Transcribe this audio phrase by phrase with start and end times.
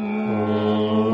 [0.00, 1.09] 呜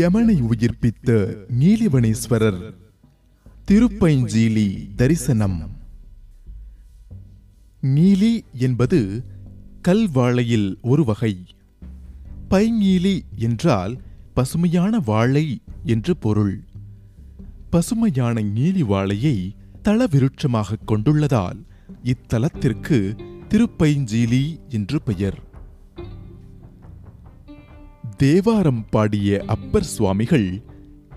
[0.00, 2.74] யமனை உயிர்ப்பித்த நீலிவனேஸ்வரர்.
[3.70, 5.70] திருப்பைஞ்சீலி தரிசனம்.
[7.80, 9.24] நீலி என்பது
[9.88, 11.44] கல்வாழையில் ஒரு வகை.
[12.50, 14.02] பைங்கீலி என்றால்
[14.34, 16.64] பசுமையான வாழை என்று பொருள்.
[17.70, 19.54] பசுமையான நீலி வாழையை
[19.84, 21.66] தளவிருட்சமாக கொண்டுள்ளதால்
[22.04, 25.48] இத்தலத்திற்கு திருப்பைஞ்சீலி என்று பெயர்.
[28.20, 30.62] தேவாரம் பாடிய அப்பர் சுவாமிகள்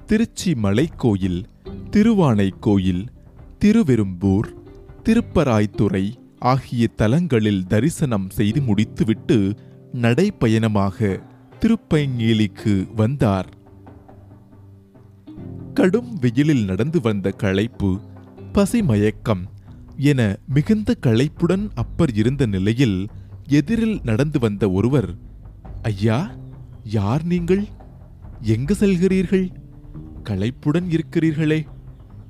[0.06, 1.44] திருச்சி மலைக்கோயில்
[1.92, 3.08] திருவானைக்கோயில்
[3.60, 4.48] திருவெரும்பூர்
[5.04, 9.56] திருப்பராய்த்துறை ஆகிய தலங்களில் தரிசனம் செய்து முடித்துவிட்டு
[9.94, 11.20] நடைப்பயணமாக
[11.60, 13.50] திருப்பைங்கேலிக்கு வந்தார்.
[15.74, 18.00] கடும் வெயிலில் நடந்து வந்த களைப்பு
[18.54, 19.44] பசிமயக்கம்
[19.98, 23.08] என மிகுந்த களைப்புடன் அப்பர் இருந்த நிலையில்
[23.48, 25.16] எதிரில் நடந்து வந்த ஒருவர்
[25.82, 26.32] ஐயா
[26.84, 27.68] யார் நீங்கள்?
[28.42, 29.54] எங்கு செல்கிறீர்கள்?
[30.24, 31.66] களைப்புடன் இருக்கிறீர்களே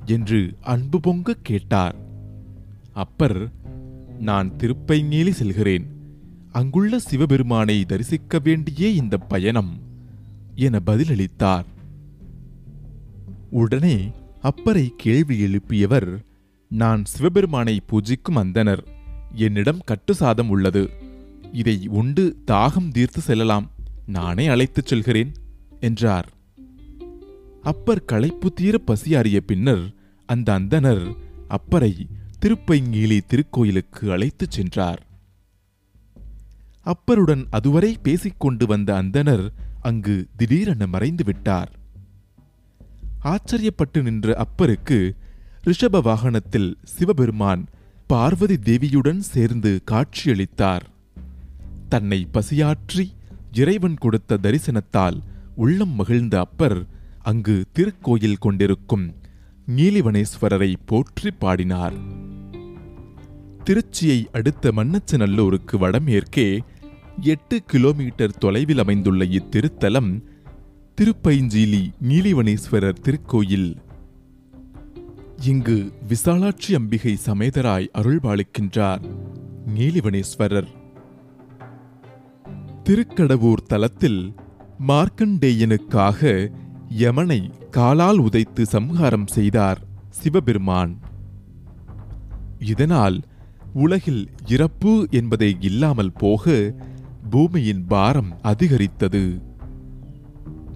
[0.05, 1.95] என்று அன்பு பொங்க கேட்டார்.
[2.93, 3.51] அப்பர்
[4.19, 5.87] நான் திருப்பைங்கேலி செல்கிறேன்.
[6.51, 9.79] அங்குள்ள சிவபெருமானை தரிசிக்க வேண்டியே இந்த பயணம்
[10.55, 11.65] என பதிலளித்தார்.
[13.49, 16.25] உடனே அப்பரை கேள்வி எழுப்பியவர்
[16.69, 18.85] நான் சிவபெருமானை பூஜிக்கும் அந்தனர்
[19.33, 20.89] என்னிடம் கட்டு சாதம் உள்ளது.
[21.51, 23.71] இதை உண்டு தாகம் தீர்த்து செல்லலாம்.
[24.05, 25.33] நானே அழைத்துச் செல்கிறேன்
[25.79, 26.33] என்றார்.
[27.61, 29.93] அப்பர் களைப்பு தீர பசியாறிய பின்னர்
[30.25, 31.15] அந்த அந்தணர்
[31.49, 32.05] அப்பரை
[32.39, 35.07] திருப்பைங்கீலி திருக்கோயிலுக்கு அழைத்துச் சென்றார்.
[36.85, 39.49] அப்பருடன் அதுவரை பேசிக்கொண்டு வந்த அந்தணர்
[39.81, 41.79] அங்கு திடீரென மறைந்து விட்டார்.
[43.23, 45.11] ஆச்சரியப்பட்டு நின்ற அப்பருக்கு
[45.67, 47.65] ரிஷப வாகனத்தில் சிவபெருமான்
[48.07, 50.81] பார்வதி தேவியுடன் சேர்ந்து காட்சியளித்தார்.
[51.89, 53.13] தன்னை பசியாற்றி
[53.55, 55.17] இறைவன் கொடுத்த தரிசனத்தால்
[55.55, 56.85] உள்ளம் மகிழ்ந்த அப்பர்
[57.21, 59.15] அங்கு திருக்கோயில் கொண்டிருக்கும்
[59.75, 61.93] நீலிவனேஸ்வரரை போற்றி பாடினார்.
[63.65, 66.59] திருச்சியை அடுத்த மன்னச்சநல்லூருக்கு வடமேற்கே
[67.21, 70.11] எட்டு கிலோமீட்டர் தொலைவில் அமைந்துள்ள இத்திருத்தலம்
[71.01, 73.75] திருப்பைஞ்சீலி நீலிவனேஸ்வரர் திருக்கோயில்.
[75.41, 79.01] இங்கு விசாலாட்சி அம்பிகை சமேதராய் அருள்பாலிக்கின்றார்
[79.75, 80.81] நீலிவனேஸ்வரர்.
[82.87, 84.33] திருக்கடவூர் தலத்தில்
[84.87, 86.21] மார்க்கண்டேயனுக்காக
[86.89, 89.79] யமனை காலால் உதைத்து சம்ஹாரம் செய்தார்
[90.09, 90.97] சிவபெருமான்.
[92.59, 93.19] இதனால்
[93.73, 96.75] உலகில் இறப்பு என்பதை இல்லாமல் போக
[97.29, 99.23] பூமியின் பாரம் அதிகரித்தது.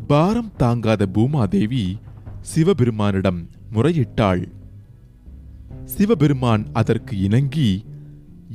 [0.07, 1.97] பாரம் தாங்காத பூமாதேவி
[2.55, 4.45] சிவபெருமானிடம் முறையிட்டாள்.
[5.85, 7.69] சிவபெருமான் அதற்கு இணங்கி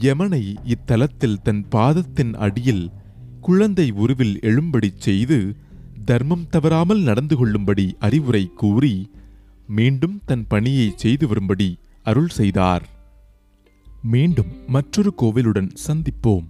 [0.00, 2.84] யமனை இத்தலத்தில் தன் பாதத்தின் அடியில்
[3.42, 5.38] குழந்தை உருவில் எழும்படிச் செய்து
[6.04, 9.10] தர்மம் தவறாமல் நடந்து கொள்ளும்படி அறிவுரை கூறி
[9.68, 11.68] மீண்டும் தன் பணியை செய்து வரும்படி
[12.02, 12.84] அருள் செய்தார்.
[14.02, 16.46] மீண்டும் மற்றொரு கோவிலுடன் சந்திப்போம்.